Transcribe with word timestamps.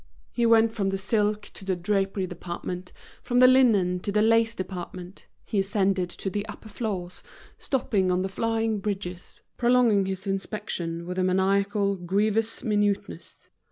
He 0.31 0.47
went 0.47 0.73
from 0.73 0.89
the 0.89 0.97
silk 0.97 1.43
to 1.53 1.63
the 1.63 1.75
drapery 1.75 2.25
department, 2.25 2.91
from 3.21 3.37
the 3.37 3.45
linen 3.45 3.99
to 3.99 4.11
the 4.11 4.23
lace 4.23 4.55
department, 4.55 5.27
he 5.45 5.59
ascended 5.59 6.09
to 6.09 6.31
the 6.31 6.43
upper 6.47 6.69
floors, 6.69 7.21
stopping 7.59 8.09
on 8.09 8.23
the 8.23 8.27
flying 8.27 8.79
bridges, 8.79 9.43
prolonging 9.57 10.07
his 10.07 10.25
inspection 10.25 11.05
with 11.05 11.19
a 11.19 11.23
maniacal, 11.23 11.97
grievous 11.97 12.63
minuteness. 12.63 13.51